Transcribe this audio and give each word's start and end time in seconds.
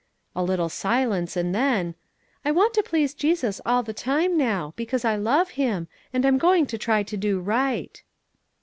A 0.35 0.41
little 0.43 0.67
silence, 0.67 1.37
and 1.37 1.53
then: 1.53 1.93
"I 2.43 2.49
want 2.49 2.73
to 2.73 2.81
please 2.81 3.13
Jesus 3.13 3.61
all 3.67 3.83
the 3.83 3.93
time 3.93 4.35
now, 4.35 4.73
because 4.75 5.05
I 5.05 5.15
love 5.15 5.51
Him, 5.51 5.87
and 6.11 6.25
I'm 6.25 6.39
going 6.39 6.65
to 6.65 6.77
try 6.79 7.03
to 7.03 7.15
do 7.17 7.39
right." 7.39 8.01